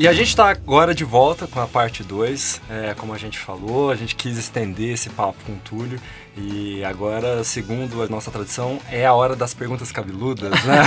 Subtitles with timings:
[0.00, 2.62] E a gente está agora de volta com a parte 2.
[2.70, 6.00] É, como a gente falou, a gente quis estender esse papo com o Túlio.
[6.38, 10.82] E agora, segundo a nossa tradição, é a hora das perguntas cabeludas, né?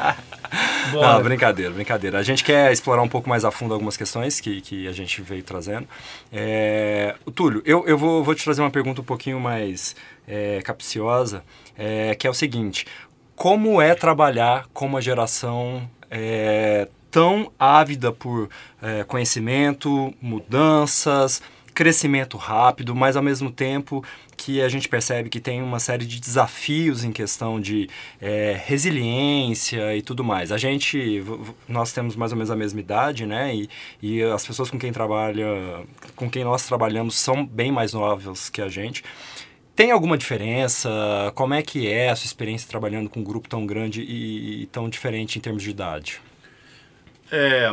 [0.94, 2.18] Não, brincadeira, brincadeira.
[2.18, 5.20] A gente quer explorar um pouco mais a fundo algumas questões que, que a gente
[5.20, 5.86] veio trazendo.
[6.32, 9.94] É, Túlio, eu, eu vou, vou te trazer uma pergunta um pouquinho mais
[10.26, 11.44] é, capciosa,
[11.76, 12.86] é, que é o seguinte:
[13.36, 18.48] como é trabalhar com uma geração é, tão ávida por
[18.80, 21.42] é, conhecimento, mudanças,
[21.74, 24.02] crescimento rápido, mas ao mesmo tempo
[24.34, 27.88] que a gente percebe que tem uma série de desafios em questão de
[28.20, 30.50] é, resiliência e tudo mais.
[30.50, 31.22] A gente,
[31.68, 33.54] nós temos mais ou menos a mesma idade, né?
[33.54, 33.68] E,
[34.02, 35.46] e as pessoas com quem trabalha,
[36.16, 39.04] com quem nós trabalhamos são bem mais novas que a gente.
[39.76, 40.90] Tem alguma diferença?
[41.34, 44.66] Como é que é a sua experiência trabalhando com um grupo tão grande e, e
[44.66, 46.20] tão diferente em termos de idade?
[47.32, 47.70] É,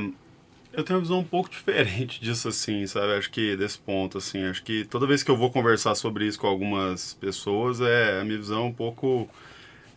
[0.71, 3.13] eu tenho uma visão um pouco diferente disso, assim, sabe?
[3.17, 6.39] Acho que desse ponto, assim, acho que toda vez que eu vou conversar sobre isso
[6.39, 9.29] com algumas pessoas, é a minha visão um pouco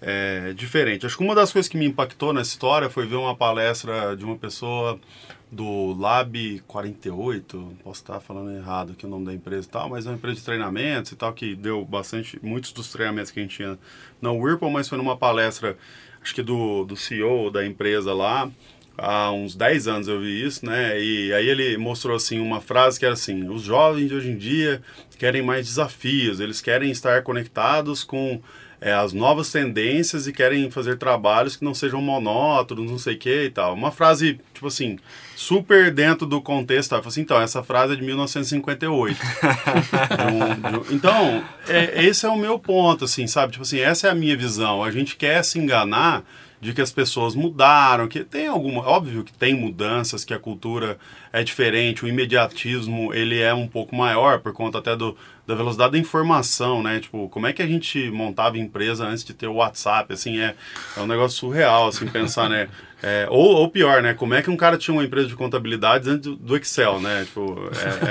[0.00, 1.06] é, diferente.
[1.06, 4.24] Acho que uma das coisas que me impactou nessa história foi ver uma palestra de
[4.24, 4.98] uma pessoa
[5.50, 10.06] do Lab 48, posso estar falando errado aqui o nome da empresa e tal, mas
[10.06, 13.42] é uma empresa de treinamentos e tal, que deu bastante, muitos dos treinamentos que a
[13.42, 13.78] gente tinha
[14.20, 15.76] na Whirlpool, mas foi numa palestra,
[16.22, 18.50] acho que do, do CEO da empresa lá,
[18.96, 21.00] há uns 10 anos eu vi isso, né?
[21.00, 24.36] E aí ele mostrou assim uma frase que era assim: os jovens de hoje em
[24.36, 24.82] dia
[25.18, 28.40] querem mais desafios, eles querem estar conectados com
[28.82, 33.18] é, as novas tendências e querem fazer trabalhos que não sejam monótonos, não sei o
[33.18, 33.74] que e tal.
[33.74, 34.98] Uma frase, tipo assim,
[35.36, 36.90] super dentro do contexto.
[36.90, 36.98] Tá?
[37.06, 39.16] Assim, então, essa frase é de 1958.
[39.22, 43.52] de um, de um, então, é, esse é o meu ponto, assim, sabe?
[43.52, 44.82] Tipo assim, essa é a minha visão.
[44.82, 46.24] A gente quer se enganar
[46.62, 50.96] de que as pessoas mudaram, que tem alguma, óbvio que tem mudanças, que a cultura
[51.32, 55.90] é diferente, o imediatismo ele é um pouco maior por conta até do, da velocidade
[55.90, 57.00] da informação, né?
[57.00, 60.54] Tipo, como é que a gente montava empresa antes de ter o WhatsApp, assim, é,
[60.96, 62.68] é um negócio surreal, assim, pensar, né?
[63.04, 64.14] É, ou, ou pior, né?
[64.14, 67.24] Como é que um cara tinha uma empresa de contabilidade antes do Excel, né?
[67.24, 67.68] Tipo,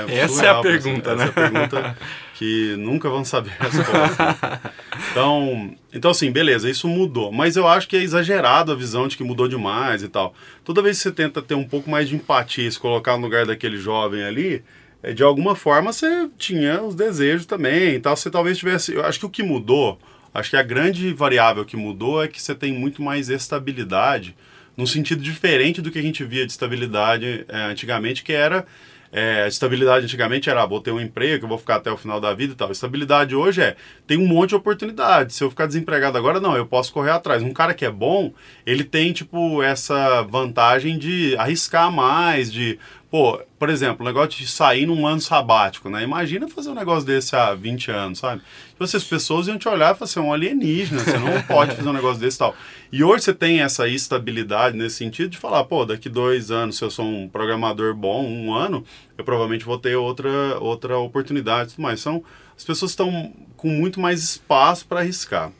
[0.09, 1.23] é, é essa surreal, é a pergunta, né?
[1.23, 1.97] Essa é a pergunta
[2.33, 4.61] que nunca vão saber a resposta.
[5.11, 7.31] então, então, assim, beleza, isso mudou.
[7.31, 10.33] Mas eu acho que é exagerado a visão de que mudou demais e tal.
[10.63, 13.45] Toda vez que você tenta ter um pouco mais de empatia, se colocar no lugar
[13.45, 14.63] daquele jovem ali,
[15.03, 18.15] é, de alguma forma você tinha os desejos também e tal.
[18.15, 18.93] Você talvez tivesse.
[18.93, 19.99] Eu acho que o que mudou,
[20.33, 24.35] acho que a grande variável que mudou é que você tem muito mais estabilidade
[24.77, 28.65] num sentido diferente do que a gente via de estabilidade é, antigamente, que era
[29.11, 32.21] é, estabilidade antigamente era, ah, vou ter um emprego, eu vou ficar até o final
[32.21, 32.71] da vida e tal.
[32.71, 33.75] Estabilidade hoje é,
[34.07, 35.33] tem um monte de oportunidade.
[35.33, 37.43] Se eu ficar desempregado agora, não, eu posso correr atrás.
[37.43, 38.33] Um cara que é bom,
[38.65, 42.79] ele tem, tipo, essa vantagem de arriscar mais, de,
[43.11, 46.01] Pô, por exemplo, o negócio de sair num ano sabático, né?
[46.01, 48.41] Imagina fazer um negócio desse há 20 anos, sabe?
[48.69, 51.41] Tipo, assim, as pessoas iam te olhar e falar assim, é um alienígena, você não
[51.43, 52.55] pode fazer um negócio desse e tal.
[52.89, 56.85] E hoje você tem essa estabilidade nesse sentido de falar, pô, daqui dois anos, se
[56.85, 58.81] eu sou um programador bom, um ano,
[59.17, 61.99] eu provavelmente vou ter outra, outra oportunidade e tudo mais.
[61.99, 62.23] São,
[62.55, 65.51] as pessoas estão com muito mais espaço para arriscar.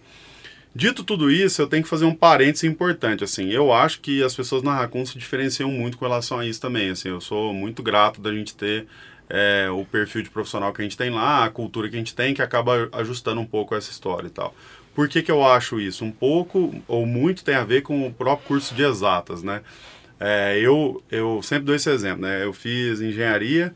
[0.74, 4.34] Dito tudo isso, eu tenho que fazer um parêntese importante, assim, eu acho que as
[4.34, 7.84] pessoas na Raccoon se diferenciam muito com relação a isso também, assim, eu sou muito
[7.84, 8.88] grato da gente ter
[9.30, 12.16] é, o perfil de profissional que a gente tem lá, a cultura que a gente
[12.16, 14.56] tem, que acaba ajustando um pouco essa história e tal.
[14.94, 16.04] Por que, que eu acho isso?
[16.04, 19.62] Um pouco ou muito tem a ver com o próprio curso de exatas, né?
[20.20, 22.44] É, eu, eu sempre dou esse exemplo, né?
[22.44, 23.74] Eu fiz engenharia,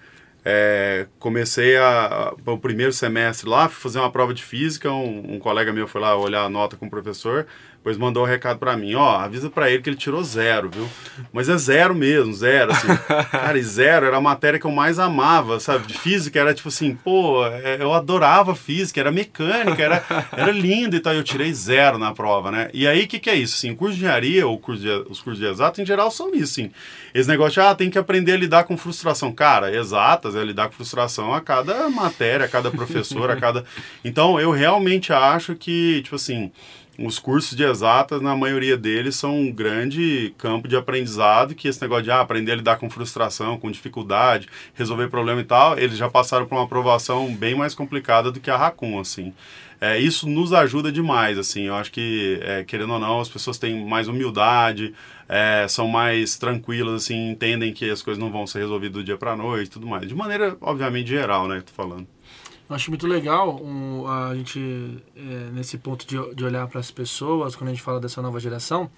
[0.47, 5.33] é, comecei a, a, o primeiro semestre lá, fui fazer uma prova de física, um,
[5.33, 7.47] um, colega meu foi lá olhar a nota com o professor,
[7.85, 10.90] depois mandou um recado para mim, ó, avisa para ele que ele tirou zero, viu?
[11.31, 12.88] Mas é zero mesmo, zero, assim.
[13.30, 15.86] Cara, e zero era a matéria que eu mais amava, sabe?
[15.86, 20.04] De física era tipo assim, pô, é, eu adorava física, era mecânica, era,
[20.36, 22.71] era lindo e tal, eu tirei zero na prova, né?
[22.74, 23.54] E aí, o que que é isso?
[23.54, 26.33] Assim, o curso de engenharia ou curso de, os cursos de exato, em geral, são
[26.33, 26.71] isso, assim.
[27.13, 29.31] Esse negócio de, ah, tem que aprender a lidar com frustração.
[29.31, 33.63] Cara, exatas é lidar com frustração a cada matéria, a cada professor, a cada...
[34.04, 36.51] Então, eu realmente acho que, tipo assim
[36.97, 41.81] os cursos de exatas, na maioria deles, são um grande campo de aprendizado, que esse
[41.81, 45.97] negócio de ah, aprender a lidar com frustração, com dificuldade, resolver problema e tal, eles
[45.97, 49.33] já passaram por uma aprovação bem mais complicada do que a Raccoon, assim.
[49.80, 53.57] É, isso nos ajuda demais, assim, eu acho que, é, querendo ou não, as pessoas
[53.57, 54.94] têm mais humildade,
[55.27, 59.18] é, são mais tranquilas, assim, entendem que as coisas não vão ser resolvidas do dia
[59.18, 60.07] para noite e tudo mais.
[60.07, 62.14] De maneira, obviamente, geral, né, tô falando.
[62.67, 66.89] Eu acho muito legal um, a gente, é, nesse ponto de, de olhar para as
[66.89, 68.89] pessoas, quando a gente fala dessa nova geração,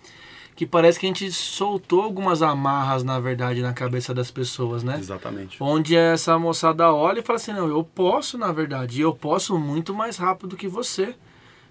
[0.56, 4.98] que parece que a gente soltou algumas amarras, na verdade, na cabeça das pessoas, né?
[4.98, 5.58] Exatamente.
[5.62, 9.58] Onde essa moçada olha e fala assim, não, eu posso, na verdade, e eu posso
[9.60, 11.14] muito mais rápido que você.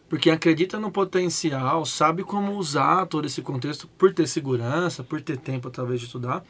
[0.09, 5.37] Porque acredita no potencial, sabe como usar todo esse contexto por ter segurança, por ter
[5.37, 6.45] tempo talvez de estudar.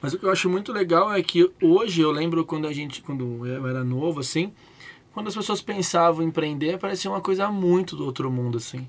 [0.00, 3.02] Mas o que eu acho muito legal é que hoje eu lembro quando a gente,
[3.02, 4.54] quando eu era novo assim,
[5.14, 8.88] quando as pessoas pensavam em empreender, parecia uma coisa muito do outro mundo assim.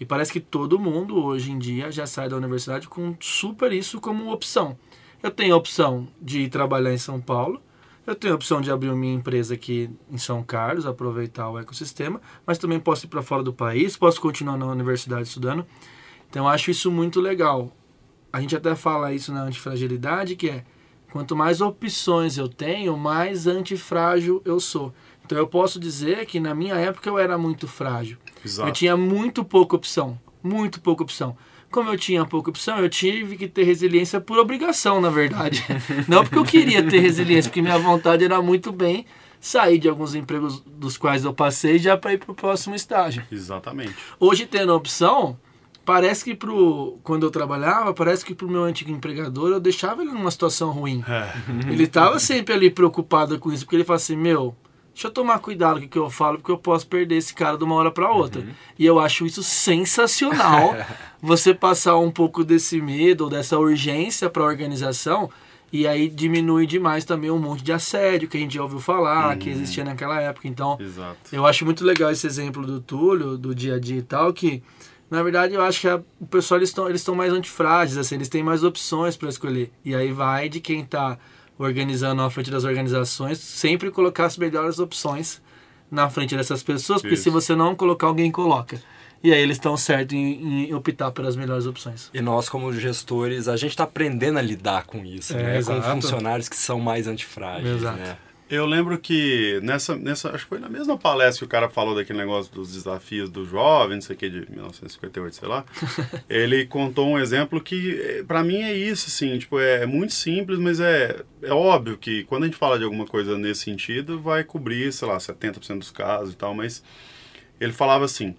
[0.00, 4.00] E parece que todo mundo hoje em dia já sai da universidade com super isso
[4.00, 4.76] como opção.
[5.22, 7.60] Eu tenho a opção de trabalhar em São Paulo,
[8.06, 12.20] eu tenho a opção de abrir minha empresa aqui em São Carlos, aproveitar o ecossistema,
[12.46, 15.66] mas também posso ir para fora do país, posso continuar na universidade estudando.
[16.30, 17.70] Então acho isso muito legal.
[18.32, 20.64] A gente até fala isso na antifragilidade, que é
[21.10, 24.94] quanto mais opções eu tenho, mais antifrágil eu sou.
[25.26, 28.16] Então eu posso dizer que na minha época eu era muito frágil.
[28.44, 28.68] Exato.
[28.68, 31.36] Eu tinha muito pouca opção, muito pouca opção.
[31.68, 35.64] Como eu tinha pouca opção, eu tive que ter resiliência por obrigação, na verdade.
[36.06, 39.04] Não porque eu queria ter resiliência, porque minha vontade era muito bem
[39.40, 43.24] sair de alguns empregos dos quais eu passei já para ir para o próximo estágio.
[43.30, 43.94] Exatamente.
[44.18, 45.36] Hoje, tendo opção,
[45.84, 50.02] parece que pro, quando eu trabalhava, parece que para o meu antigo empregador eu deixava
[50.02, 51.04] ele numa situação ruim.
[51.08, 51.32] É.
[51.70, 54.54] Ele estava sempre ali preocupado com isso, porque ele fala assim: meu,
[54.96, 57.58] deixa eu tomar cuidado com o que eu falo, porque eu posso perder esse cara
[57.58, 58.42] de uma hora para outra.
[58.78, 60.74] E eu acho isso sensacional,
[61.20, 65.28] você passar um pouco desse medo, dessa urgência para a organização,
[65.70, 69.36] e aí diminui demais também um monte de assédio que a gente já ouviu falar,
[69.36, 70.48] que existia naquela época.
[70.48, 71.18] Então, Exato.
[71.30, 74.62] eu acho muito legal esse exemplo do Túlio, do dia a dia e tal, que
[75.10, 78.30] na verdade eu acho que a- o pessoal eles estão eles mais antifrágeis, assim, eles
[78.30, 79.70] têm mais opções para escolher.
[79.84, 81.18] E aí vai de quem está
[81.58, 85.40] organizando à frente das organizações, sempre colocar as melhores opções
[85.90, 87.24] na frente dessas pessoas, porque Isso.
[87.24, 88.80] se você não colocar, alguém coloca.
[89.22, 92.10] E aí eles estão certos em, em optar pelas melhores opções.
[92.12, 95.52] E nós, como gestores, a gente está aprendendo a lidar com isso, É, né?
[95.52, 95.82] Com exato.
[95.82, 97.98] funcionários que são mais antifrágeis, Exato.
[97.98, 98.16] né?
[98.48, 101.96] Eu lembro que nessa, nessa, acho que foi na mesma palestra que o cara falou
[101.96, 105.64] daquele negócio dos desafios do jovem, não sei o que, de 1958, sei lá.
[106.30, 110.60] ele contou um exemplo que, pra mim, é isso, assim, tipo, é, é muito simples,
[110.60, 114.44] mas é, é óbvio que quando a gente fala de alguma coisa nesse sentido, vai
[114.44, 116.84] cobrir, sei lá, 70% dos casos e tal, mas
[117.60, 118.36] ele falava assim,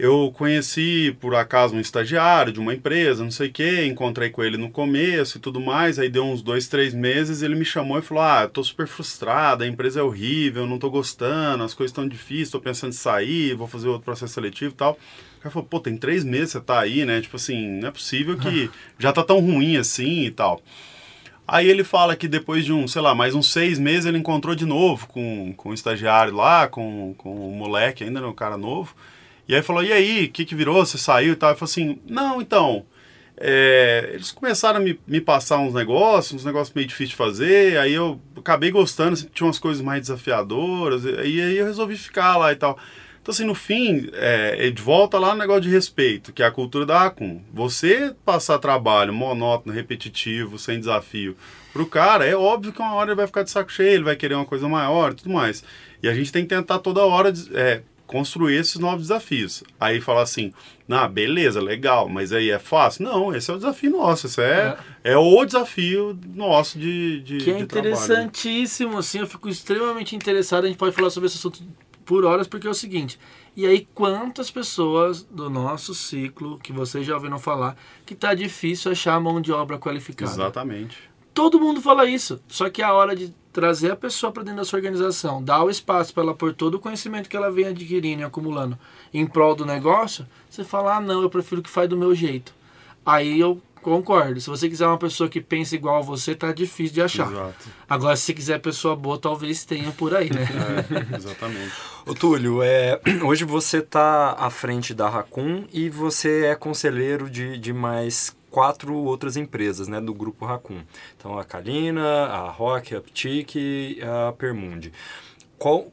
[0.00, 4.42] eu conheci por acaso um estagiário de uma empresa, não sei o que, encontrei com
[4.42, 5.98] ele no começo e tudo mais.
[5.98, 9.62] Aí deu uns dois, três meses, ele me chamou e falou: Ah, tô super frustrado,
[9.62, 13.54] a empresa é horrível, não tô gostando, as coisas estão difíceis, tô pensando em sair,
[13.54, 14.98] vou fazer outro processo seletivo e tal.
[15.38, 17.20] O cara falou: Pô, tem três meses que você tá aí, né?
[17.20, 20.62] Tipo assim, não é possível que já tá tão ruim assim e tal.
[21.46, 24.54] Aí ele fala que depois de um, sei lá, mais uns seis meses ele encontrou
[24.54, 28.56] de novo com, com o estagiário lá, com, com o moleque, ainda não, um cara
[28.56, 28.94] novo.
[29.50, 30.86] E aí falou, e aí, o que, que virou?
[30.86, 31.50] Você saiu e tal?
[31.50, 32.86] Ele falou assim, não, então,
[33.36, 37.76] é, eles começaram a me, me passar uns negócios, uns negócios meio difíceis de fazer,
[37.76, 42.36] aí eu acabei gostando, assim, tinha umas coisas mais desafiadoras, e aí eu resolvi ficar
[42.36, 42.78] lá e tal.
[43.20, 46.52] Então, assim, no fim, é, ele volta lá no negócio de respeito, que é a
[46.52, 47.42] cultura da Acum.
[47.52, 51.36] Você passar trabalho monótono, repetitivo, sem desafio
[51.72, 54.14] pro cara, é óbvio que uma hora ele vai ficar de saco cheio, ele vai
[54.14, 55.64] querer uma coisa maior e tudo mais.
[56.02, 59.62] E a gente tem que tentar toda hora é, construir esses novos desafios.
[59.78, 60.52] Aí falar assim,
[60.88, 63.04] ah, beleza, legal, mas aí é fácil?
[63.04, 65.16] Não, esse é o desafio nosso, esse é, é.
[65.16, 67.92] o desafio nosso de, de Que é de trabalho.
[67.92, 71.62] interessantíssimo, assim, eu fico extremamente interessado, a gente pode falar sobre esse assunto
[72.04, 73.16] por horas, porque é o seguinte,
[73.56, 78.90] e aí quantas pessoas do nosso ciclo, que vocês já ouviram falar, que tá difícil
[78.90, 80.32] achar mão de obra qualificada.
[80.32, 80.98] Exatamente.
[81.32, 84.58] Todo mundo fala isso, só que é a hora de trazer a pessoa para dentro
[84.58, 87.66] da sua organização, dar o espaço para ela pôr todo o conhecimento que ela vem
[87.66, 88.78] adquirindo e acumulando
[89.12, 92.54] em prol do negócio, você fala, ah não, eu prefiro que faz do meu jeito.
[93.04, 96.94] Aí eu concordo, se você quiser uma pessoa que pensa igual a você, tá difícil
[96.94, 97.30] de achar.
[97.30, 97.68] Exato.
[97.88, 100.46] Agora, se você quiser pessoa boa, talvez tenha por aí, né?
[101.12, 101.72] É, exatamente.
[102.06, 107.58] Ô Túlio, é, hoje você está à frente da Racun e você é conselheiro de,
[107.58, 110.82] de mais quatro outras empresas né, do grupo Racun.
[111.16, 114.92] Então a Kalina, a Rock, a Ptic e a Permundi.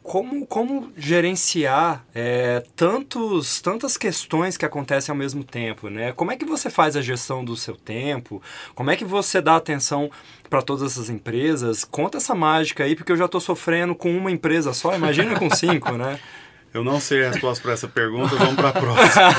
[0.02, 6.14] Como, como gerenciar é, tantos, tantas questões que acontecem ao mesmo tempo, né?
[6.14, 8.42] Como é que você faz a gestão do seu tempo?
[8.74, 10.10] Como é que você dá atenção
[10.50, 11.84] para todas essas empresas?
[11.84, 15.50] Conta essa mágica aí, porque eu já estou sofrendo com uma empresa só, imagina com
[15.50, 16.18] cinco, né?
[16.74, 19.32] Eu não sei a resposta para essa pergunta, vamos para a próxima.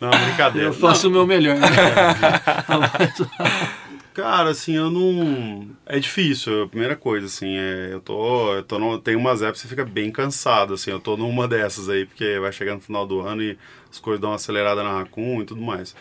[0.00, 0.68] não, brincadeira.
[0.68, 1.56] Eu faço o meu melhor.
[1.56, 1.66] Né?
[4.12, 5.68] Cara, assim, eu não.
[5.86, 8.54] É difícil, a primeira coisa, assim, é, eu tô.
[8.54, 8.98] Eu tô no...
[8.98, 12.38] Tem umas épocas que você fica bem cansado, assim, eu tô numa dessas aí, porque
[12.38, 13.56] vai chegar no final do ano e
[13.90, 15.94] as coisas dão uma acelerada na Racun e tudo mais.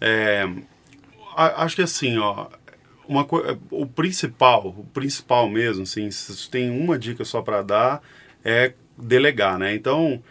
[0.00, 0.48] É,
[1.36, 2.48] acho que assim, ó,
[3.08, 3.26] uma
[3.70, 8.02] o principal, o principal mesmo, assim, se tem uma dica só para dar,
[8.44, 9.74] é delegar, né?
[9.74, 10.22] Então,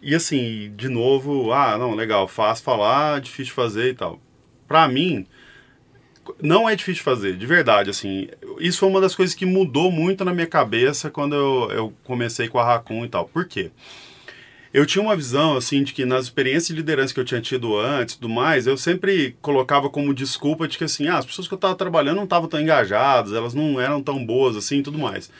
[0.00, 4.20] e assim, de novo, ah, não, legal, fácil falar, difícil fazer e tal.
[4.66, 5.26] Para mim,
[6.40, 8.28] não é difícil fazer, de verdade, assim.
[8.58, 12.48] Isso foi uma das coisas que mudou muito na minha cabeça quando eu, eu comecei
[12.48, 13.26] com a Raccoon e tal.
[13.26, 13.70] Por quê?
[14.72, 17.78] Eu tinha uma visão, assim, de que nas experiências de liderança que eu tinha tido
[17.78, 21.52] antes tudo mais, eu sempre colocava como desculpa de que, assim, ah, as pessoas que
[21.52, 25.30] eu estava trabalhando não estavam tão engajadas, elas não eram tão boas, assim, tudo mais.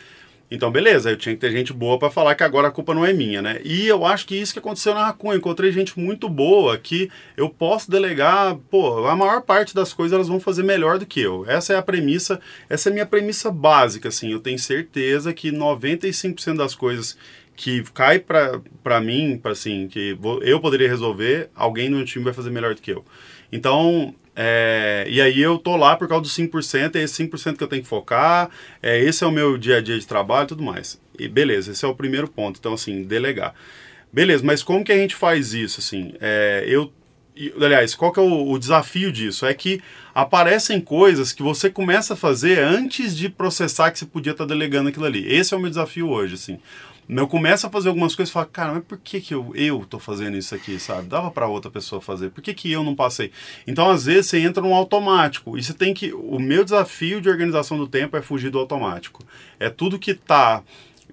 [0.55, 3.07] Então, beleza, eu tinha que ter gente boa para falar que agora a culpa não
[3.07, 3.59] é minha, né?
[3.65, 5.17] E eu acho que isso que aconteceu na.
[5.25, 10.13] Eu encontrei gente muito boa que eu posso delegar, pô, a maior parte das coisas
[10.15, 11.47] elas vão fazer melhor do que eu.
[11.49, 14.31] Essa é a premissa, essa é a minha premissa básica, assim.
[14.31, 17.17] Eu tenho certeza que 95% das coisas
[17.57, 22.51] que cai para mim, para assim, que eu poderia resolver, alguém no time vai fazer
[22.51, 23.03] melhor do que eu.
[23.51, 27.65] Então, é, e aí eu tô lá por causa dos 5%, é esse 5% que
[27.65, 28.51] eu tenho que focar,
[28.83, 31.01] é, esse é o meu dia a dia de trabalho e tudo mais.
[31.19, 32.59] E beleza, esse é o primeiro ponto.
[32.59, 33.55] Então, assim, delegar.
[34.13, 36.15] Beleza, mas como que a gente faz isso, assim?
[36.21, 36.93] É, eu,
[37.61, 39.47] aliás, qual que é o, o, desafio disso?
[39.47, 39.83] É que
[40.15, 44.49] aparecem coisas que você começa a fazer antes de processar que você podia estar tá
[44.49, 45.27] delegando aquilo ali.
[45.31, 46.59] Esse é o meu desafio hoje, assim
[47.09, 49.85] eu começo a fazer algumas coisas e falo, cara, mas por que, que eu, eu
[49.89, 51.09] tô fazendo isso aqui, sabe?
[51.09, 53.33] Dava para outra pessoa fazer, por que, que eu não passei?
[53.67, 56.13] Então, às vezes, você entra no automático e você tem que.
[56.13, 59.25] O meu desafio de organização do tempo é fugir do automático.
[59.59, 60.63] É tudo que tá.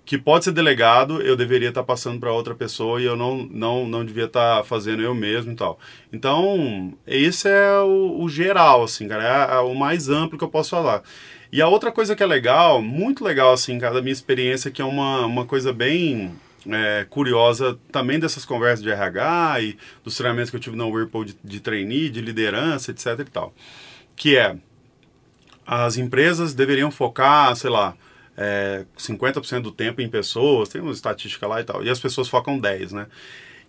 [0.05, 3.45] Que pode ser delegado, eu deveria estar tá passando para outra pessoa e eu não,
[3.45, 5.77] não, não devia estar tá fazendo eu mesmo e tal.
[6.11, 10.49] Então, esse é o, o geral, assim, cara, é, é o mais amplo que eu
[10.49, 11.03] posso falar.
[11.51, 14.81] E a outra coisa que é legal, muito legal, assim, cara, da minha experiência, que
[14.81, 16.35] é uma, uma coisa bem
[16.67, 21.25] é, curiosa também dessas conversas de RH e dos treinamentos que eu tive na Whirlpool
[21.25, 23.53] de, de trainee, de liderança, etc e tal.
[24.15, 24.57] Que é,
[25.65, 27.95] as empresas deveriam focar, sei lá,
[28.37, 32.27] é, 50% do tempo em pessoas, tem uma estatística lá e tal, e as pessoas
[32.27, 33.07] focam 10%, né?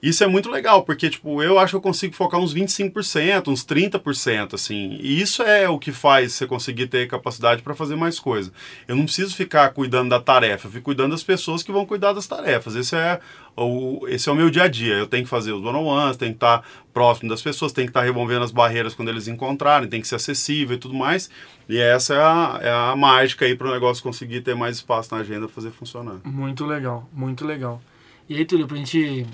[0.02, 3.64] Isso é muito legal, porque, tipo, eu acho que eu consigo focar uns 25%, uns
[3.64, 4.96] 30%, assim.
[5.00, 8.50] E isso é o que faz você conseguir ter capacidade para fazer mais coisa.
[8.88, 12.14] Eu não preciso ficar cuidando da tarefa, eu fico cuidando das pessoas que vão cuidar
[12.14, 12.74] das tarefas.
[12.74, 13.20] Esse é
[13.54, 14.94] o, esse é o meu dia a dia.
[14.94, 16.64] Eu tenho que fazer os one-on-ones, tenho que estar
[16.94, 20.16] próximo das pessoas, tenho que estar removendo as barreiras quando eles encontrarem, tem que ser
[20.16, 21.28] acessível e tudo mais.
[21.68, 25.14] E essa é a, é a mágica aí para o negócio conseguir ter mais espaço
[25.14, 26.16] na agenda fazer funcionar.
[26.24, 27.82] Muito legal, muito legal.
[28.28, 29.26] E aí, Túlio, para a gente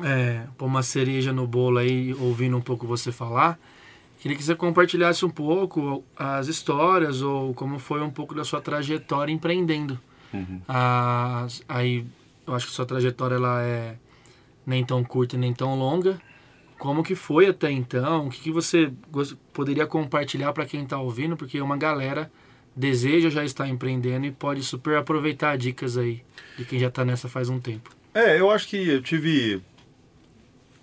[0.00, 3.58] é, pôr uma cereja no bolo aí, ouvindo um pouco você falar,
[4.18, 8.60] queria que você compartilhasse um pouco as histórias ou como foi um pouco da sua
[8.60, 9.98] trajetória empreendendo.
[10.32, 10.60] Uhum.
[10.68, 12.06] Ah, aí,
[12.46, 13.96] eu acho que sua trajetória ela é
[14.66, 16.20] nem tão curta nem tão longa.
[16.78, 18.26] Como que foi até então?
[18.26, 18.92] O que, que você
[19.52, 21.36] poderia compartilhar para quem está ouvindo?
[21.36, 22.30] Porque uma galera
[22.74, 26.22] deseja já estar empreendendo e pode super aproveitar dicas aí
[26.56, 27.90] de quem já está nessa faz um tempo.
[28.14, 29.62] É, eu acho que eu tive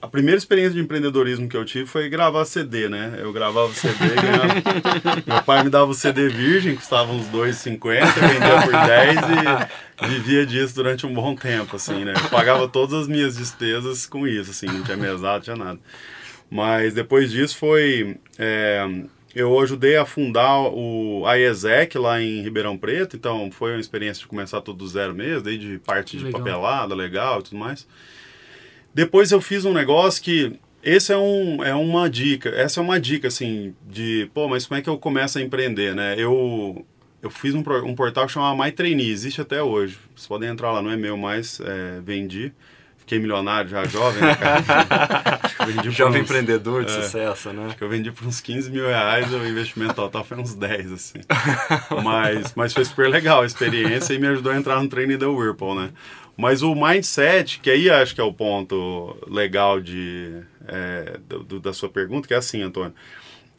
[0.01, 3.17] a primeira experiência de empreendedorismo que eu tive foi gravar CD, né?
[3.19, 5.23] Eu gravava CD, ganhava...
[5.27, 9.17] meu pai me dava o CD virgem, custava uns 2,50, vendia por 10
[10.01, 12.13] e vivia disso durante um bom tempo, assim, né?
[12.15, 15.79] Eu pagava todas as minhas despesas com isso, assim, não tinha mesada, não tinha nada.
[16.49, 18.17] Mas depois disso foi...
[18.37, 18.87] É,
[19.35, 24.27] eu ajudei a fundar o IESEC lá em Ribeirão Preto, então foi uma experiência de
[24.27, 26.39] começar tudo do zero mesmo, desde parte de legal.
[26.41, 27.85] papelada, legal e tudo mais.
[28.93, 32.99] Depois eu fiz um negócio que esse é, um, é uma dica, essa é uma
[32.99, 36.15] dica, assim, de, pô, mas como é que eu começo a empreender, né?
[36.17, 36.85] Eu,
[37.21, 39.97] eu fiz um, um portal que chama My Trainee, existe até hoje.
[40.15, 42.53] Vocês podem entrar lá, não é meu mais, é, vendi.
[42.97, 44.37] Fiquei milionário já jovem, né,
[45.89, 47.65] Jovem uns, empreendedor de é, sucesso, né?
[47.65, 50.91] Acho que eu vendi por uns 15 mil reais, o investimento total foi uns 10,
[50.91, 51.19] assim.
[52.03, 55.27] mas, mas foi super legal a experiência e me ajudou a entrar no treino da
[55.27, 55.89] Whirlpool, né?
[56.39, 61.73] Mas o mindset, que aí acho que é o ponto legal de, é, do, da
[61.73, 62.93] sua pergunta, que é assim, Antônio.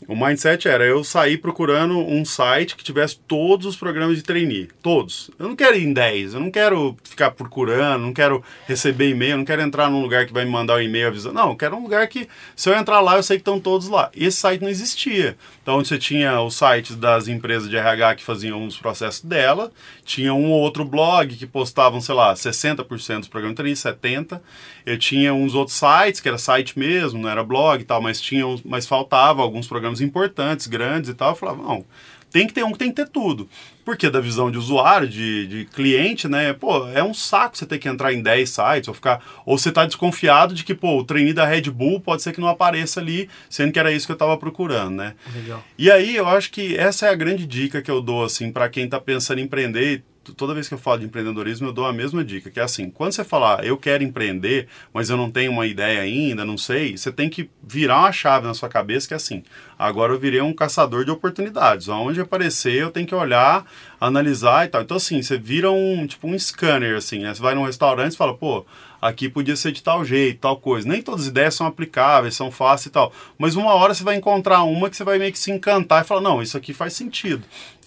[0.08, 4.68] O mindset era eu sair procurando um site que tivesse todos os programas de trainee.
[4.82, 5.30] Todos.
[5.38, 9.36] Eu não quero ir em 10, eu não quero ficar procurando, não quero receber e-mail,
[9.36, 11.34] não quero entrar num lugar que vai me mandar um e-mail avisando.
[11.34, 12.26] Não, eu quero um lugar que,
[12.56, 14.10] se eu entrar lá, eu sei que estão todos lá.
[14.14, 15.36] E esse site não existia.
[15.62, 19.70] Então, você tinha os sites das empresas de RH que faziam os processos dela,
[20.04, 24.40] tinha um ou outro blog que postavam, sei lá, 60% dos programas de trainee, 70%.
[24.84, 28.20] Eu tinha uns outros sites, que era site mesmo, não era blog e tal, mas,
[28.20, 31.30] tinha, mas faltava alguns programas programas importantes, grandes e tal.
[31.30, 31.84] Eu falava, não,
[32.30, 33.48] tem que ter um que tem que ter tudo.
[33.84, 36.52] Porque da visão de usuário, de, de cliente, né?
[36.52, 39.20] Pô, é um saco você ter que entrar em 10 sites ou ficar.
[39.44, 42.40] Ou você tá desconfiado de que, pô, o trainee da Red Bull pode ser que
[42.40, 45.14] não apareça ali, sendo que era isso que eu tava procurando, né?
[45.34, 45.64] Legal.
[45.76, 48.68] E aí eu acho que essa é a grande dica que eu dou, assim, para
[48.68, 50.04] quem tá pensando em empreender
[50.36, 52.90] toda vez que eu falo de empreendedorismo, eu dou a mesma dica, que é assim,
[52.90, 56.96] quando você falar, eu quero empreender, mas eu não tenho uma ideia ainda, não sei,
[56.96, 59.42] você tem que virar uma chave na sua cabeça que é assim,
[59.78, 63.64] agora eu virei um caçador de oportunidades, aonde aparecer eu tenho que olhar,
[64.00, 64.82] analisar e tal.
[64.82, 67.34] Então assim, você vira um, tipo um scanner, assim, né?
[67.34, 68.64] Você vai num restaurante e fala, pô,
[69.00, 70.88] aqui podia ser de tal jeito, tal coisa.
[70.88, 73.12] Nem todas as ideias são aplicáveis, são fáceis e tal.
[73.38, 76.06] Mas uma hora você vai encontrar uma que você vai meio que se encantar e
[76.06, 77.44] falar, não, isso aqui faz sentido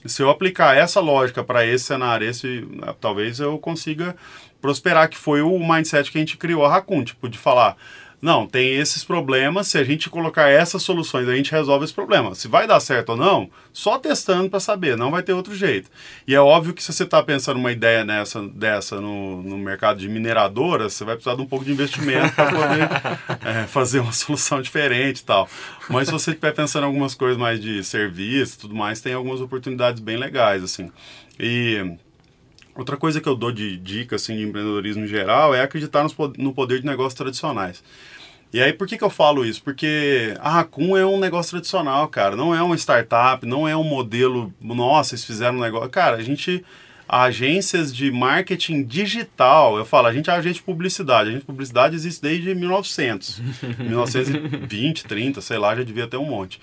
[0.09, 4.15] se eu aplicar essa lógica para esse cenário, esse, né, talvez eu consiga
[4.61, 7.75] prosperar, que foi o mindset que a gente criou a Raccoon, tipo, de falar,
[8.23, 12.33] não, tem esses problemas, se a gente colocar essas soluções, a gente resolve esse problema.
[12.33, 15.89] Se vai dar certo ou não, só testando para saber, não vai ter outro jeito.
[16.25, 19.99] E é óbvio que se você está pensando uma ideia nessa, dessa no, no mercado
[19.99, 22.89] de mineradora, você vai precisar de um pouco de investimento para poder
[23.45, 25.49] é, fazer uma solução diferente e tal.
[25.89, 29.13] Mas se você estiver pensando em algumas coisas mais de serviço e tudo mais, tem
[29.13, 30.89] algumas oportunidades bem legais, assim.
[31.37, 31.97] E
[32.73, 36.05] outra coisa que eu dou de dica, assim, de empreendedorismo em geral é acreditar
[36.37, 37.83] no poder de negócios tradicionais.
[38.53, 39.63] E aí, por que, que eu falo isso?
[39.63, 42.35] Porque a Raccoon é um negócio tradicional, cara.
[42.35, 44.53] Não é uma startup, não é um modelo.
[44.61, 45.89] Nossa, eles fizeram um negócio.
[45.89, 46.63] Cara, a gente.
[47.05, 51.27] Agências de marketing digital, eu falo, a gente é agente de publicidade.
[51.27, 53.41] A agente de publicidade existe desde 1900.
[53.77, 56.61] 1920, 30, sei lá, já devia ter um monte.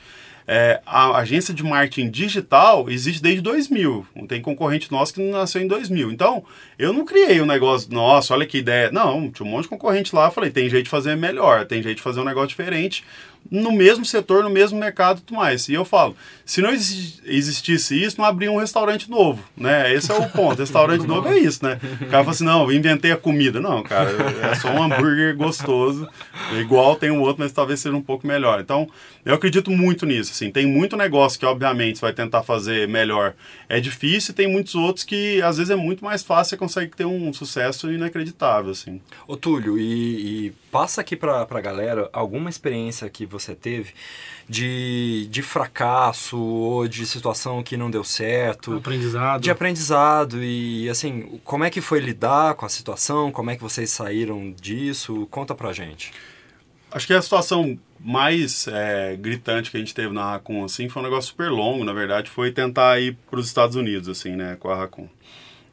[0.53, 4.05] É, a agência de marketing digital existe desde 2000.
[4.27, 6.11] Tem concorrente nosso que nasceu em 2000.
[6.11, 6.43] Então,
[6.77, 8.91] eu não criei um negócio, nossa, olha que ideia.
[8.91, 10.29] Não, tinha um monte de concorrente lá.
[10.29, 13.05] Falei, tem jeito de fazer melhor, tem jeito de fazer um negócio diferente
[13.51, 15.69] no mesmo setor, no mesmo mercado e tudo mais.
[15.69, 19.93] E eu falo, se não existisse isso, não abria um restaurante novo, né?
[19.93, 20.59] Esse é o ponto.
[20.61, 21.79] Restaurante novo é isso, né?
[22.01, 23.61] O cara fala assim, não, inventei a comida.
[23.61, 24.11] Não, cara,
[24.51, 26.09] é só um hambúrguer gostoso,
[26.59, 28.61] igual tem um outro, mas talvez seja um pouco melhor.
[28.61, 28.89] Então,
[29.25, 30.51] eu acredito muito nisso, assim.
[30.51, 33.35] Tem muito negócio que, obviamente, você vai tentar fazer melhor.
[33.69, 37.05] É difícil, tem muitos outros que, às vezes, é muito mais fácil, você consegue ter
[37.05, 39.01] um sucesso inacreditável, assim.
[39.27, 43.93] Ô, Túlio, e, e passa aqui pra, pra galera alguma experiência que você teve
[44.49, 48.75] de, de fracasso ou de situação que não deu certo.
[48.75, 49.41] Aprendizado.
[49.41, 53.31] De aprendizado e, assim, como é que foi lidar com a situação?
[53.31, 55.29] Como é que vocês saíram disso?
[55.31, 56.13] Conta pra gente.
[56.91, 61.01] Acho que a situação mais é, gritante que a gente teve na Raccoon, assim, foi
[61.01, 64.57] um negócio super longo, na verdade, foi tentar ir para os Estados Unidos, assim, né,
[64.59, 65.07] com a Raccoon.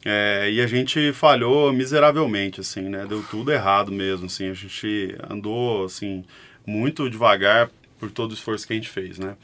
[0.05, 5.15] É, e a gente falhou miseravelmente, assim, né, deu tudo errado mesmo, assim, a gente
[5.27, 6.23] andou, assim,
[6.67, 9.35] muito devagar por todo o esforço que a gente fez, né.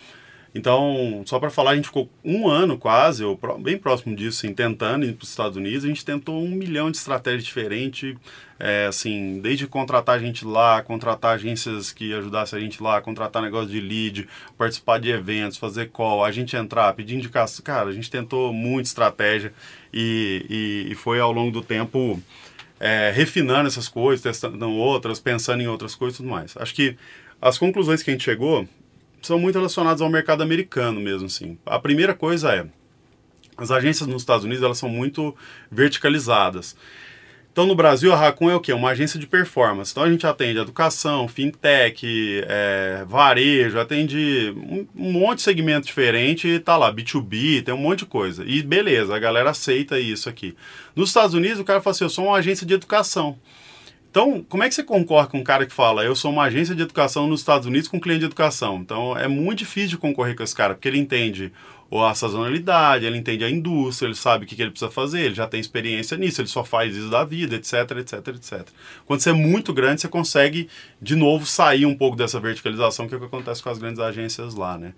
[0.55, 4.53] Então, só para falar, a gente ficou um ano quase, ou bem próximo disso, assim,
[4.53, 5.83] tentando ir para os Estados Unidos.
[5.83, 8.15] A gente tentou um milhão de estratégias diferentes,
[8.59, 13.69] é, assim, desde contratar gente lá, contratar agências que ajudassem a gente lá, contratar negócio
[13.69, 17.63] de lead, participar de eventos, fazer call, a gente entrar, pedir indicação.
[17.65, 19.51] Cara, a gente tentou muita estratégia
[19.91, 22.21] e, e, e foi ao longo do tempo
[22.86, 26.54] é, refinando essas coisas, testando outras, pensando em outras coisas e tudo mais.
[26.58, 26.98] Acho que
[27.41, 28.67] as conclusões que a gente chegou
[29.22, 31.58] são muito relacionados ao mercado americano mesmo, assim.
[31.65, 32.65] A primeira coisa é,
[33.56, 35.34] as agências nos Estados Unidos, elas são muito
[35.72, 36.76] verticalizadas.
[37.53, 38.73] Então, no Brasil, a Raccoon é o quê?
[38.73, 39.91] Uma agência de performance.
[39.91, 46.47] Então, a gente atende educação, fintech, é, varejo, atende um, um, monte de segmento diferente
[46.47, 48.43] e tá lá, B2B, tem um monte de coisa.
[48.43, 50.55] E beleza, a galera aceita isso aqui.
[50.95, 53.37] Nos Estados Unidos, o cara fala assim, eu sou uma agência de educação.
[54.09, 56.73] Então, como é que você concorre com um cara que fala, eu sou uma agência
[56.73, 58.77] de educação nos Estados Unidos com um cliente de educação?
[58.77, 61.51] Então, é muito difícil de concorrer com esse cara, porque ele entende
[62.01, 65.36] a sazonalidade, ele entende a indústria, ele sabe o que, que ele precisa fazer, ele
[65.36, 68.67] já tem experiência nisso, ele só faz isso da vida, etc, etc, etc.
[69.06, 70.69] Quando você é muito grande, você consegue,
[71.01, 73.99] de novo, sair um pouco dessa verticalização, que é o que acontece com as grandes
[73.99, 74.93] agências lá, né?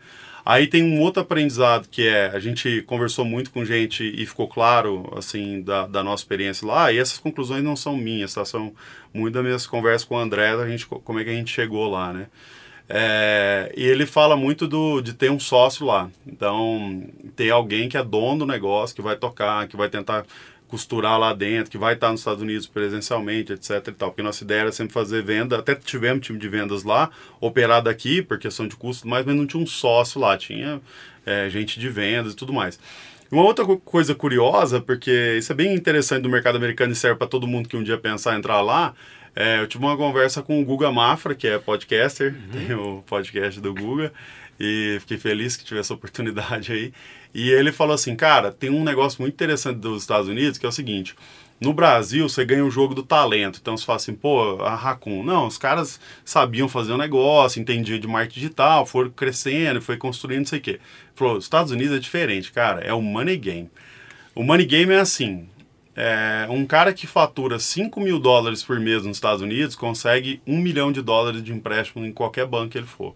[0.45, 4.47] Aí tem um outro aprendizado que é, a gente conversou muito com gente e ficou
[4.47, 8.45] claro, assim, da, da nossa experiência lá, e essas conclusões não são minhas, tá?
[8.45, 8.71] São
[9.11, 11.89] muito das minhas conversas com o André, a gente, como é que a gente chegou
[11.89, 12.27] lá, né?
[12.87, 16.09] É, e ele fala muito do, de ter um sócio lá.
[16.25, 17.03] Então,
[17.35, 20.25] ter alguém que é dono do negócio, que vai tocar, que vai tentar
[20.67, 24.09] costurar lá dentro, que vai estar nos Estados Unidos presencialmente, etc e tal.
[24.09, 28.21] Porque nossa ideia era sempre fazer venda, até tivemos time de vendas lá, operado aqui
[28.21, 30.81] por questão de custo, mas não tinha um sócio lá, tinha
[31.25, 32.79] é, gente de vendas e tudo mais.
[33.31, 37.27] Uma outra coisa curiosa, porque isso é bem interessante do mercado americano e serve para
[37.27, 38.93] todo mundo que um dia pensar entrar lá,
[39.35, 42.51] é, eu tive uma conversa com o Guga Mafra, que é podcaster, uhum.
[42.51, 44.13] tem o podcast do Guga,
[44.59, 46.93] e fiquei feliz que tive essa oportunidade aí.
[47.33, 50.69] E ele falou assim, cara, tem um negócio muito interessante dos Estados Unidos que é
[50.69, 51.13] o seguinte.
[51.59, 53.59] No Brasil, você ganha o jogo do talento.
[53.61, 55.23] Então, você fala assim, pô, a Raccoon.
[55.23, 60.39] Não, os caras sabiam fazer um negócio, entendiam de marketing digital, foram crescendo, foi construindo,
[60.39, 60.79] não sei o quê.
[61.13, 63.69] Falou, Estados Unidos é diferente, cara, é o money game.
[64.33, 65.47] O money game é assim,
[65.95, 70.57] é, um cara que fatura 5 mil dólares por mês nos Estados Unidos consegue um
[70.57, 73.15] milhão de dólares de empréstimo em qualquer banco que ele for.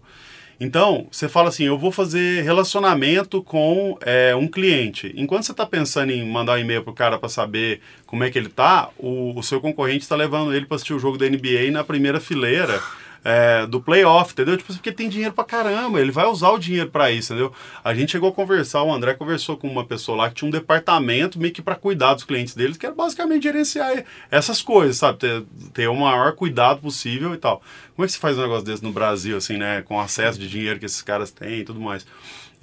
[0.58, 5.10] Então, você fala assim, eu vou fazer relacionamento com é, um cliente.
[5.16, 8.30] Enquanto você está pensando em mandar um e-mail para o cara para saber como é
[8.30, 11.26] que ele está, o, o seu concorrente está levando ele para assistir o jogo da
[11.26, 12.78] NBA na primeira fileira
[13.24, 14.56] é, do playoff, entendeu?
[14.56, 17.52] Tipo, porque tem dinheiro pra caramba, ele vai usar o dinheiro para isso, entendeu?
[17.84, 20.52] A gente chegou a conversar, o André conversou com uma pessoa lá que tinha um
[20.52, 25.18] departamento meio que para cuidar dos clientes deles, que era basicamente gerenciar essas coisas, sabe?
[25.18, 27.62] Ter, ter o maior cuidado possível e tal.
[27.94, 29.82] Como é que se faz um negócio desse no Brasil, assim, né?
[29.82, 32.06] Com acesso de dinheiro que esses caras têm e tudo mais.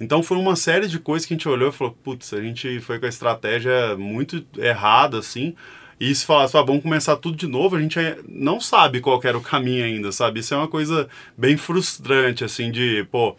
[0.00, 2.80] Então foi uma série de coisas que a gente olhou e falou, putz, a gente
[2.80, 5.54] foi com a estratégia muito errada, assim,
[6.00, 9.36] e se falasse, ah, vamos começar tudo de novo, a gente não sabe qual era
[9.36, 10.40] o caminho ainda, sabe?
[10.40, 13.36] Isso é uma coisa bem frustrante, assim, de, pô,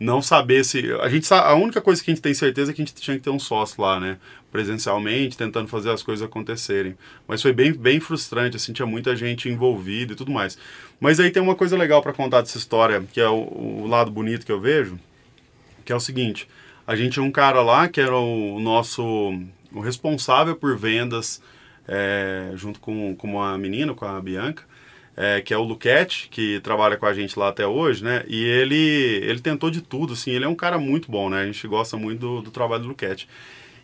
[0.00, 0.90] não saber se.
[1.02, 3.16] A gente a única coisa que a gente tem certeza é que a gente tinha
[3.18, 4.16] que ter um sócio lá, né?
[4.50, 6.96] Presencialmente, tentando fazer as coisas acontecerem.
[7.28, 10.56] Mas foi bem, bem frustrante, assim, tinha muita gente envolvida e tudo mais.
[10.98, 14.10] Mas aí tem uma coisa legal para contar dessa história, que é o, o, lado
[14.10, 14.98] bonito que eu vejo,
[15.84, 16.48] que é o seguinte:
[16.86, 19.38] a gente tinha um cara lá que era o nosso
[19.72, 21.40] o responsável por vendas
[21.88, 24.64] é, junto com, com uma menina, com a Bianca,
[25.16, 28.24] é, que é o Luquete, que trabalha com a gente lá até hoje, né?
[28.28, 31.42] E ele, ele tentou de tudo, assim, ele é um cara muito bom, né?
[31.42, 33.28] A gente gosta muito do, do trabalho do Luquete.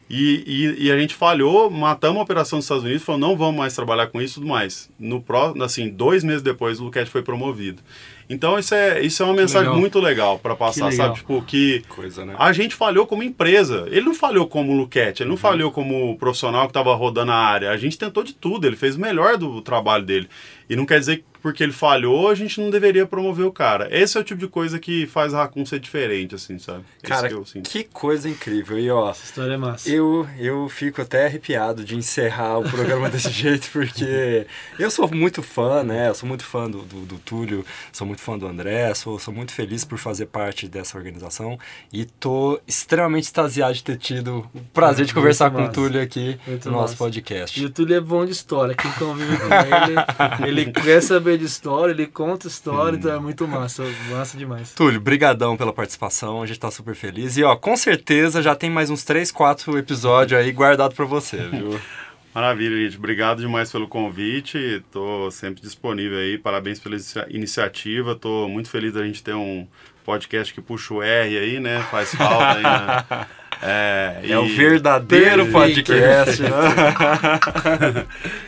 [0.08, 3.56] E, e, e, a gente falhou, matamos a operação dos Estados Unidos, falou, não vamos
[3.56, 4.88] mais trabalhar com isso e tudo mais.
[4.98, 7.82] No próximo, assim, dois meses depois, o Luquete foi promovido.
[8.28, 9.80] Então isso é, isso é uma mensagem legal.
[9.80, 11.16] muito legal para passar, sabe?
[11.16, 12.34] Tipo, que Coisa, né?
[12.38, 13.86] a gente falhou como empresa.
[13.88, 15.40] Ele não falhou como Luquete, ele não uhum.
[15.40, 17.70] falhou como profissional que estava rodando a área.
[17.70, 20.28] A gente tentou de tudo, ele fez o melhor do trabalho dele.
[20.68, 23.87] E não quer dizer que porque ele falhou, a gente não deveria promover o cara.
[23.96, 26.82] Esse é o tipo de coisa que faz a Raccoon ser diferente, assim, sabe?
[27.04, 28.76] Cara, que, que, coisa incrível.
[28.76, 29.88] E ó, Essa história é massa.
[29.88, 34.44] Eu, eu fico até arrepiado de encerrar o programa desse jeito, porque
[34.76, 36.09] eu sou muito fã, né?
[36.09, 39.32] Eu sou muito fã do, do, do Túlio, sou muito fã do André, sou, sou
[39.32, 41.56] muito feliz por fazer parte dessa organização
[41.92, 46.02] e tô extremamente extasiado de ter tido o prazer é, de conversar com o Túlio
[46.02, 46.82] aqui muito no massa.
[46.82, 47.62] nosso podcast.
[47.62, 51.44] E o Túlio é bom de história, quem convive com ele, ele quer saber de
[51.44, 52.99] história, ele conta história, hum.
[52.99, 54.72] então é muito massa, massa demais.
[54.72, 57.37] Túlio, brigadão pela participação, a gente tá super feliz.
[57.37, 61.38] E ó, com certeza já tem mais uns 3, 4 episódios aí guardado para você,
[61.49, 61.79] viu?
[62.37, 62.99] Maravilha, gente.
[62.99, 64.59] Obrigado demais pelo convite.
[64.59, 66.37] Estou sempre disponível aí.
[66.37, 66.94] Parabéns pela
[67.31, 68.12] iniciativa.
[68.12, 69.66] Estou muito feliz da gente ter um
[70.05, 71.81] podcast que puxa o R aí, né?
[71.90, 73.27] Faz falta aí, né?
[73.62, 74.37] É, é e...
[74.37, 76.51] o verdadeiro podcast, né?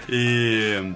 [0.07, 0.92] e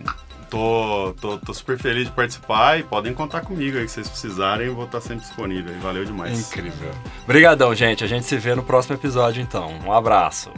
[0.52, 4.66] Tô, tô, tô super feliz de participar e podem contar comigo aí, que vocês precisarem,
[4.66, 5.72] eu vou estar sempre disponível.
[5.80, 6.38] Valeu demais.
[6.38, 6.90] Incrível.
[7.24, 8.04] Obrigadão, gente.
[8.04, 9.72] A gente se vê no próximo episódio, então.
[9.82, 10.50] Um abraço.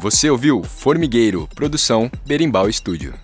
[0.00, 3.14] Você ouviu Formigueiro, produção Berimbau Estúdio.